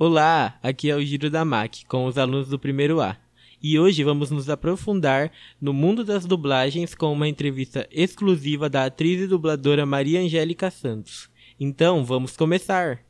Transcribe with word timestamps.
Olá, 0.00 0.60
aqui 0.62 0.88
é 0.88 0.94
o 0.94 1.04
Giro 1.04 1.28
da 1.28 1.44
MAC 1.44 1.84
com 1.86 2.06
os 2.06 2.16
alunos 2.16 2.48
do 2.48 2.56
primeiro 2.56 3.00
A. 3.00 3.16
E 3.60 3.80
hoje 3.80 4.04
vamos 4.04 4.30
nos 4.30 4.48
aprofundar 4.48 5.32
no 5.60 5.72
mundo 5.72 6.04
das 6.04 6.24
dublagens 6.24 6.94
com 6.94 7.12
uma 7.12 7.26
entrevista 7.26 7.84
exclusiva 7.90 8.70
da 8.70 8.84
atriz 8.84 9.20
e 9.20 9.26
dubladora 9.26 9.84
Maria 9.84 10.20
Angélica 10.20 10.70
Santos. 10.70 11.28
Então, 11.58 12.04
vamos 12.04 12.36
começar! 12.36 13.04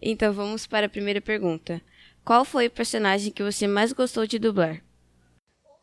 Então 0.00 0.32
vamos 0.32 0.68
para 0.68 0.86
a 0.86 0.88
primeira 0.88 1.20
pergunta. 1.20 1.82
Qual 2.24 2.44
foi 2.44 2.68
o 2.68 2.70
personagem 2.70 3.32
que 3.32 3.42
você 3.42 3.66
mais 3.66 3.92
gostou 3.92 4.24
de 4.24 4.38
dublar? 4.38 4.84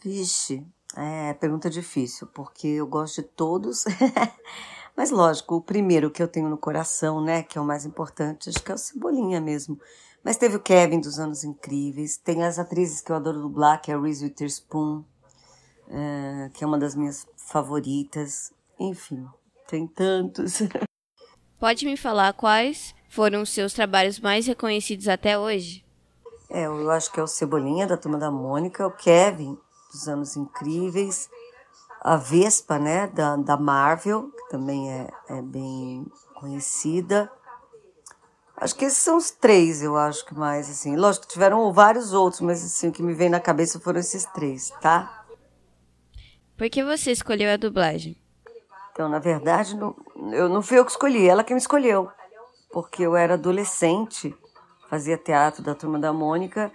Vixe, 0.02 0.66
é 0.95 1.34
pergunta 1.34 1.70
difícil, 1.70 2.25
porque 2.28 2.68
eu 2.68 2.87
gosto 2.87 3.21
de 3.21 3.28
todos. 3.28 3.84
Mas 4.96 5.11
lógico, 5.11 5.56
o 5.56 5.61
primeiro 5.61 6.11
que 6.11 6.21
eu 6.21 6.28
tenho 6.28 6.50
no 6.50 6.57
coração, 6.57 7.21
né, 7.21 7.43
que 7.43 7.57
é 7.57 7.61
o 7.61 7.66
mais 7.66 7.86
importante, 7.86 8.50
acho 8.50 8.61
que 8.61 8.71
é 8.71 8.75
o 8.75 8.78
Cebolinha 8.78 9.39
mesmo. 9.39 9.79
Mas 10.24 10.38
teve 10.38 10.57
o 10.57 10.60
Kevin 10.60 11.00
dos 11.00 11.18
Anos 11.18 11.43
Incríveis, 11.43 12.18
tem 12.18 12.43
as 12.43 12.60
atrizes 12.60 13.02
que 13.02 13.12
eu 13.12 13.15
adoro 13.15 13.42
dublar, 13.42 13.82
que 13.82 13.92
é 13.92 13.96
a 13.96 14.00
Reese 14.00 14.25
Witherspoon, 14.25 15.04
é, 15.88 16.50
que 16.54 16.64
é 16.64 16.68
uma 16.68 16.78
das 16.78 16.96
minhas 16.96 17.25
favoritas. 17.38 18.52
Enfim, 18.79 19.25
tem 19.68 19.88
tantos. 19.88 20.60
Pode 21.60 21.86
me 21.86 21.98
falar 21.98 22.34
quais 22.34 22.93
foram 23.10 23.42
os 23.42 23.50
seus 23.50 23.74
trabalhos 23.74 24.20
mais 24.20 24.46
reconhecidos 24.48 25.07
até 25.07 25.37
hoje? 25.37 25.84
É, 26.50 26.65
eu 26.65 26.90
acho 26.90 27.12
que 27.12 27.20
é 27.20 27.24
o 27.24 27.28
Cebolinha, 27.28 27.86
da 27.86 27.98
Turma 27.98 28.18
da 28.18 28.32
Mônica, 28.32 28.86
o 28.87 28.92
Kevin, 28.92 29.57
dos 29.92 30.07
Anos 30.07 30.36
Incríveis, 30.36 31.29
a 32.02 32.16
Vespa, 32.16 32.80
né, 32.80 33.08
da, 33.08 33.36
da 33.36 33.58
Marvel, 33.58 34.31
que 34.31 34.50
também 34.50 34.92
é, 34.92 35.09
é 35.30 35.42
bem 35.42 36.06
conhecida. 36.36 37.31
Acho 38.56 38.75
que 38.75 38.86
esses 38.86 39.00
são 39.00 39.17
os 39.17 39.31
três, 39.31 39.81
eu 39.81 39.95
acho 39.95 40.25
que 40.25 40.33
mais, 40.33 40.69
assim. 40.69 40.95
Lógico 40.95 41.28
que 41.28 41.33
tiveram 41.33 41.72
vários 41.72 42.14
outros, 42.14 42.41
mas 42.41 42.64
assim, 42.64 42.89
o 42.89 42.91
que 42.91 43.02
me 43.02 43.14
vem 43.14 43.30
na 43.30 43.39
cabeça 43.39 43.80
foram 43.80 44.00
esses 44.00 44.25
três, 44.25 44.69
tá? 44.81 45.25
Por 46.58 46.69
que 46.69 46.83
você 46.83 47.11
escolheu 47.11 47.52
a 47.52 47.58
dublagem? 47.58 48.22
Então, 48.91 49.08
na 49.08 49.19
verdade, 49.19 49.78
não, 49.78 49.95
eu 50.34 50.50
não 50.50 50.61
fui 50.61 50.78
eu 50.78 50.84
que 50.84 50.91
escolhi, 50.91 51.25
ela 51.25 51.41
que 51.41 51.53
me 51.53 51.59
escolheu. 51.59 52.11
Porque 52.69 53.02
eu 53.03 53.16
era 53.16 53.36
adolescente, 53.36 54.36
fazia 54.89 55.17
teatro 55.17 55.63
da 55.63 55.73
Turma 55.73 55.97
da 55.97 56.11
Mônica 56.11 56.69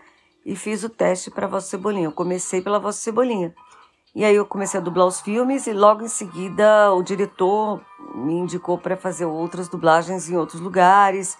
e 0.44 0.56
fiz 0.56 0.84
o 0.84 0.88
teste 0.88 1.30
para 1.30 1.46
Vossa 1.46 1.68
Cebolinha. 1.68 2.06
Eu 2.06 2.12
comecei 2.12 2.62
pela 2.62 2.80
Vossa 2.80 2.98
Cebolinha. 2.98 3.54
E 4.14 4.24
aí 4.24 4.36
eu 4.36 4.46
comecei 4.46 4.78
a 4.78 4.82
dublar 4.82 5.06
os 5.06 5.20
filmes 5.20 5.66
e 5.66 5.72
logo 5.72 6.04
em 6.04 6.08
seguida 6.08 6.92
o 6.92 7.02
diretor 7.02 7.80
me 8.14 8.34
indicou 8.34 8.78
para 8.78 8.96
fazer 8.96 9.24
outras 9.24 9.68
dublagens 9.68 10.30
em 10.30 10.36
outros 10.36 10.60
lugares. 10.60 11.36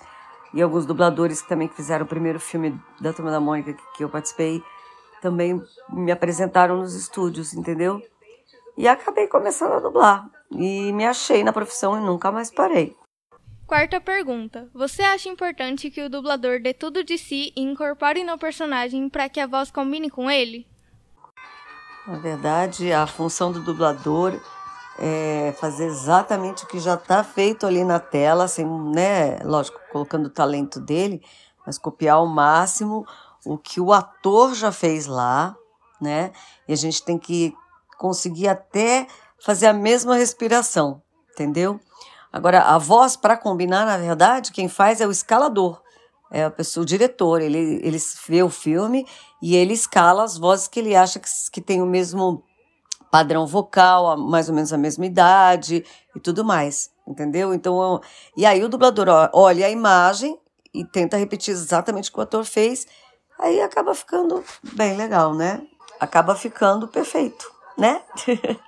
E 0.53 0.61
alguns 0.61 0.85
dubladores 0.85 1.41
que 1.41 1.49
também 1.49 1.69
fizeram 1.69 2.05
o 2.05 2.09
primeiro 2.09 2.41
filme 2.41 2.81
da 3.01 3.13
Turma 3.13 3.31
da 3.31 3.41
Mônica 3.41 3.77
que 3.97 4.03
eu 4.03 4.09
participei 4.09 4.63
também 5.21 5.63
me 5.89 6.13
apresentaram 6.13 6.77
nos 6.77 6.95
estúdios, 6.95 7.55
entendeu? 7.55 8.03
E 8.77 8.87
acabei 8.87 9.27
começando 9.27 9.73
a 9.73 9.81
dublar. 9.81 10.29
E 10.51 10.93
me 10.93 11.07
achei 11.07 11.43
na 11.43 11.53
profissão 11.53 11.97
e 11.97 12.05
nunca 12.05 12.31
mais 12.31 12.51
parei. 12.51 12.95
Quarta 13.67 14.01
pergunta. 14.01 14.69
Você 14.75 15.03
acha 15.03 15.29
importante 15.29 15.91
que 15.91 16.03
o 16.03 16.11
dublador 16.11 16.61
dê 16.61 16.75
tudo 16.75 17.03
de 17.03 17.17
si 17.17 17.53
e 17.57 17.63
incorpore 17.63 18.23
no 18.23 18.37
personagem 18.37 19.09
para 19.09 19.29
que 19.29 19.41
a 19.41 19.47
voz 19.47 19.71
combine 19.71 20.11
com 20.11 20.31
ele? 20.31 20.67
Na 22.07 22.19
verdade, 22.19 22.93
a 22.93 23.07
função 23.07 23.51
do 23.51 23.61
dublador 23.61 24.39
é 24.99 25.55
fazer 25.59 25.87
exatamente 25.87 26.65
o 26.65 26.67
que 26.67 26.79
já 26.79 26.95
está 26.95 27.25
feito 27.25 27.67
ali 27.67 27.83
na 27.83 27.99
tela, 27.99 28.47
sem, 28.47 28.67
né, 28.67 29.39
lógico, 29.43 29.81
colocando 29.91 30.27
o 30.27 30.31
talento 30.31 30.79
dele, 30.79 31.23
mas 31.67 31.79
copiar 31.79 32.17
ao 32.17 32.27
máximo 32.27 33.07
o 33.47 33.57
que 33.57 33.81
o 33.81 33.91
ator 33.91 34.55
já 34.55 34.71
fez 34.71 35.07
lá, 35.07 35.57
né? 35.99 36.31
E 36.69 36.75
a 36.75 36.77
gente 36.77 37.03
tem 37.03 37.19
que 37.19 37.55
conseguir 37.99 38.49
até 38.49 39.07
fazer 39.43 39.67
a 39.67 39.73
mesma 39.73 40.15
respiração, 40.15 41.03
entendeu? 41.33 41.81
Agora, 42.31 42.63
a 42.63 42.77
voz, 42.77 43.17
para 43.17 43.37
combinar, 43.37 43.87
na 43.87 43.97
verdade, 43.97 44.53
quem 44.53 44.69
faz 44.69 45.01
é 45.01 45.07
o 45.07 45.11
escalador 45.11 45.84
é 46.31 46.45
a 46.45 46.51
pessoa, 46.51 46.83
o 46.83 46.87
diretor, 46.87 47.41
ele, 47.41 47.81
ele 47.83 47.99
vê 48.27 48.43
o 48.43 48.51
filme 48.51 49.07
e 49.43 49.55
ele 49.55 49.73
escala 49.73 50.25
as 50.25 50.37
vozes 50.37 50.69
que 50.69 50.81
ele 50.81 50.97
acha 50.97 51.21
que, 51.21 51.29
que 51.53 51.61
tem 51.61 51.81
o 51.83 51.87
mesmo 51.87 52.43
padrão 53.11 53.47
vocal, 53.47 54.17
mais 54.17 54.49
ou 54.49 54.55
menos 54.55 54.73
a 54.73 54.79
mesma 54.79 55.07
idade 55.07 55.85
e 56.17 56.19
tudo 56.19 56.45
mais, 56.45 56.91
entendeu? 57.07 57.55
Então, 57.55 58.01
e 58.37 58.45
aí 58.45 58.65
o 58.65 58.69
dublador 58.69 59.07
olha 59.33 59.67
a 59.67 59.71
imagem 59.71 60.37
e 60.75 60.85
tenta 60.85 61.17
repetir 61.17 61.53
exatamente 61.53 62.11
o 62.11 62.13
que 62.13 62.19
o 62.19 62.23
ator 62.23 62.45
fez, 62.45 62.87
aí 63.39 63.61
acaba 63.61 63.95
ficando 63.95 64.43
bem 64.73 64.97
legal, 64.97 65.33
né? 65.33 65.65
Acaba 66.01 66.35
ficando 66.35 66.89
perfeito, 66.89 67.49
né? 67.79 68.03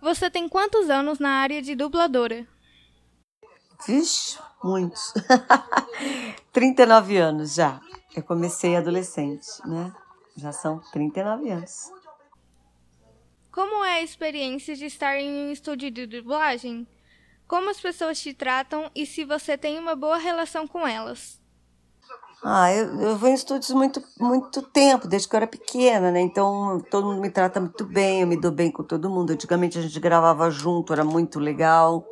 Você 0.00 0.30
tem 0.30 0.48
quantos 0.48 0.88
anos 0.88 1.18
na 1.18 1.30
área 1.30 1.60
de 1.60 1.74
dubladora? 1.74 2.46
Vixe, 3.86 4.38
muitos. 4.62 5.12
39 6.52 7.16
anos 7.16 7.54
já. 7.54 7.80
Eu 8.14 8.22
comecei 8.22 8.76
adolescente, 8.76 9.46
né? 9.64 9.92
Já 10.36 10.52
são 10.52 10.80
39 10.92 11.50
anos. 11.50 11.90
Como 13.50 13.84
é 13.84 13.96
a 13.96 14.02
experiência 14.02 14.74
de 14.74 14.86
estar 14.86 15.18
em 15.18 15.48
um 15.48 15.52
estúdio 15.52 15.90
de 15.90 16.06
dublagem? 16.06 16.86
Como 17.46 17.68
as 17.68 17.80
pessoas 17.80 18.20
te 18.20 18.32
tratam 18.32 18.90
e 18.94 19.04
se 19.04 19.24
você 19.24 19.58
tem 19.58 19.78
uma 19.78 19.94
boa 19.94 20.16
relação 20.16 20.66
com 20.66 20.86
elas? 20.86 21.40
Ah, 22.42 22.72
eu, 22.72 23.00
eu 23.00 23.16
vou 23.16 23.28
em 23.28 23.34
estúdios 23.34 23.70
muito, 23.70 24.02
muito 24.18 24.62
tempo, 24.62 25.06
desde 25.06 25.28
que 25.28 25.34
eu 25.34 25.38
era 25.38 25.46
pequena, 25.46 26.10
né? 26.10 26.20
Então 26.20 26.80
todo 26.90 27.06
mundo 27.06 27.20
me 27.20 27.30
trata 27.30 27.60
muito 27.60 27.84
bem, 27.84 28.22
eu 28.22 28.26
me 28.26 28.40
dou 28.40 28.50
bem 28.50 28.70
com 28.70 28.82
todo 28.82 29.08
mundo. 29.08 29.32
Antigamente 29.32 29.78
a 29.78 29.82
gente 29.82 30.00
gravava 30.00 30.50
junto, 30.50 30.92
era 30.92 31.04
muito 31.04 31.38
legal. 31.38 32.04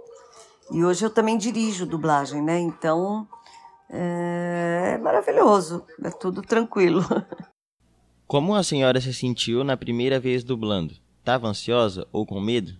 E 0.71 0.85
hoje 0.85 1.05
eu 1.05 1.11
também 1.11 1.37
dirijo 1.37 1.85
dublagem, 1.87 2.43
né? 2.43 2.59
Então 2.59 3.27
é 3.89 4.99
maravilhoso, 4.99 5.85
é 6.03 6.11
tudo 6.11 6.43
tranquilo. 6.43 7.05
Como 8.27 8.55
a 8.55 8.63
senhora 8.63 9.01
se 9.01 9.13
sentiu 9.13 9.65
na 9.65 9.77
primeira 9.77 10.21
vez 10.21 10.45
dublando? 10.45 10.95
Tava 11.25 11.49
ansiosa 11.49 12.07
ou 12.13 12.25
com 12.25 12.41
medo? 12.41 12.73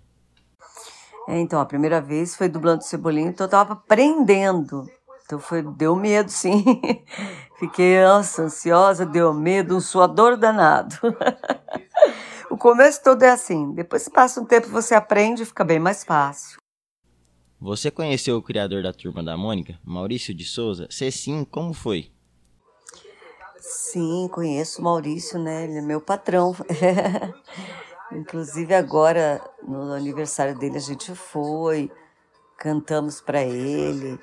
É, 1.29 1.39
então, 1.39 1.61
a 1.61 1.67
primeira 1.67 2.01
vez 2.01 2.37
foi 2.37 2.49
dublando 2.49 2.85
Cebolinha, 2.85 3.29
então 3.29 3.47
eu 3.47 3.51
tava 3.51 3.73
aprendendo. 3.73 4.89
Então 5.25 5.39
foi, 5.41 5.63
deu 5.63 5.97
medo, 5.97 6.31
sim. 6.31 6.65
Fiquei 7.59 7.99
ansiosa, 7.99 9.05
deu 9.05 9.35
medo, 9.35 9.77
um 9.77 9.81
suador 9.81 10.37
danado. 10.37 10.97
o 12.51 12.57
começo 12.57 13.03
todo 13.03 13.23
é 13.25 13.31
assim. 13.31 13.73
Depois 13.73 14.09
passa 14.09 14.41
um 14.41 14.45
tempo, 14.45 14.69
você 14.69 14.95
aprende 14.95 15.43
e 15.43 15.47
fica 15.47 15.65
bem 15.65 15.81
mais 15.81 16.05
fácil. 16.05 16.60
Você 17.61 17.91
conheceu 17.91 18.39
o 18.39 18.43
criador 18.43 18.83
da 18.83 18.91
Turma 18.91 19.23
da 19.23 19.37
Mônica, 19.37 19.79
Maurício 19.85 20.33
de 20.33 20.47
Souza? 20.47 20.89
Se 20.91 21.11
sim, 21.13 21.45
como 21.45 21.75
foi? 21.75 22.11
Sim, 23.59 24.29
conheço 24.33 24.81
o 24.81 24.85
Maurício, 24.85 25.39
né? 25.39 25.65
Ele 25.65 25.77
é 25.77 25.83
meu 25.83 26.01
patrão. 26.01 26.57
Inclusive 28.13 28.75
agora, 28.75 29.47
no 29.63 29.93
aniversário 29.93 30.59
dele, 30.59 30.79
a 30.79 30.81
gente 30.81 31.15
foi, 31.15 31.93
cantamos 32.57 33.21
para 33.21 33.43
ele. 33.43 34.19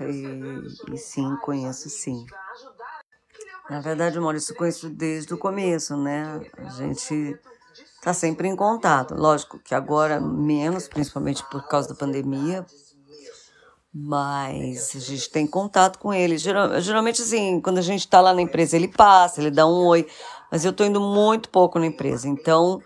E, 0.00 0.94
e 0.94 0.96
sim, 0.96 1.36
conheço 1.42 1.90
sim. 1.90 2.24
Na 3.68 3.80
verdade, 3.80 4.18
o 4.18 4.22
Maurício 4.22 4.54
conheço 4.54 4.88
desde 4.88 5.34
o 5.34 5.38
começo, 5.38 5.98
né? 5.98 6.40
A 6.56 6.68
gente 6.70 7.38
tá 8.02 8.12
sempre 8.12 8.48
em 8.48 8.56
contato. 8.56 9.14
Lógico 9.14 9.60
que 9.60 9.74
agora 9.74 10.20
menos, 10.20 10.88
principalmente 10.88 11.48
por 11.48 11.68
causa 11.68 11.88
da 11.88 11.94
pandemia, 11.94 12.66
mas 13.94 14.96
a 14.96 14.98
gente 14.98 15.30
tem 15.30 15.46
contato 15.46 16.00
com 16.00 16.12
ele. 16.12 16.36
Geral, 16.36 16.80
geralmente, 16.80 17.22
assim, 17.22 17.60
quando 17.60 17.78
a 17.78 17.82
gente 17.82 18.00
está 18.00 18.20
lá 18.20 18.34
na 18.34 18.42
empresa, 18.42 18.74
ele 18.74 18.88
passa, 18.88 19.40
ele 19.40 19.52
dá 19.52 19.64
um 19.66 19.86
oi, 19.86 20.08
mas 20.50 20.64
eu 20.64 20.72
tô 20.72 20.84
indo 20.84 21.00
muito 21.00 21.48
pouco 21.48 21.78
na 21.78 21.86
empresa, 21.86 22.28
então 22.28 22.82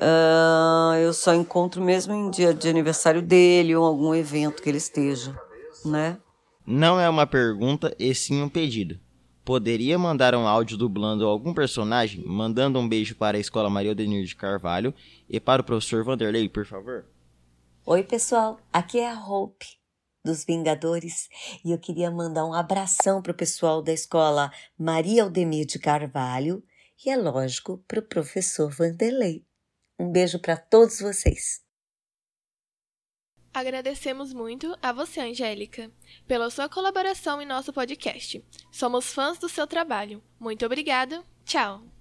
uh, 0.00 0.94
eu 0.96 1.12
só 1.12 1.32
encontro 1.32 1.80
mesmo 1.80 2.12
em 2.12 2.28
dia 2.28 2.52
de 2.52 2.68
aniversário 2.68 3.22
dele 3.22 3.76
ou 3.76 3.84
algum 3.84 4.16
evento 4.16 4.62
que 4.62 4.68
ele 4.68 4.78
esteja, 4.78 5.38
né? 5.84 6.18
Não 6.66 6.98
é 6.98 7.08
uma 7.08 7.26
pergunta, 7.26 7.94
e 8.00 8.12
sim 8.12 8.42
um 8.42 8.48
pedido. 8.48 8.98
Poderia 9.46 9.96
mandar 9.96 10.34
um 10.34 10.44
áudio 10.44 10.76
dublando 10.76 11.24
algum 11.24 11.54
personagem, 11.54 12.20
mandando 12.26 12.80
um 12.80 12.88
beijo 12.88 13.14
para 13.14 13.36
a 13.36 13.40
Escola 13.40 13.70
Maria 13.70 13.92
Odenir 13.92 14.24
de 14.24 14.34
Carvalho 14.34 14.92
e 15.28 15.38
para 15.38 15.62
o 15.62 15.64
professor 15.64 16.02
Vanderlei, 16.02 16.48
por 16.48 16.66
favor? 16.66 17.06
Oi, 17.84 18.02
pessoal. 18.02 18.58
Aqui 18.72 18.98
é 18.98 19.08
a 19.08 19.14
Hope 19.14 19.64
dos 20.24 20.44
Vingadores 20.44 21.28
e 21.64 21.70
eu 21.70 21.78
queria 21.78 22.10
mandar 22.10 22.44
um 22.44 22.52
abração 22.52 23.22
para 23.22 23.30
o 23.30 23.36
pessoal 23.36 23.80
da 23.80 23.92
Escola 23.92 24.50
Maria 24.76 25.22
Aldemir 25.22 25.64
de 25.64 25.78
Carvalho 25.78 26.60
e, 27.04 27.08
é 27.08 27.16
lógico, 27.16 27.78
para 27.86 28.00
o 28.00 28.02
professor 28.02 28.68
Vanderlei. 28.68 29.46
Um 29.96 30.10
beijo 30.10 30.40
para 30.40 30.56
todos 30.56 30.98
vocês. 30.98 31.64
Agradecemos 33.56 34.34
muito 34.34 34.76
a 34.82 34.92
você, 34.92 35.18
Angélica, 35.18 35.90
pela 36.28 36.50
sua 36.50 36.68
colaboração 36.68 37.40
em 37.40 37.46
nosso 37.46 37.72
podcast. 37.72 38.44
Somos 38.70 39.14
fãs 39.14 39.38
do 39.38 39.48
seu 39.48 39.66
trabalho. 39.66 40.22
Muito 40.38 40.66
obrigada. 40.66 41.24
Tchau! 41.42 41.95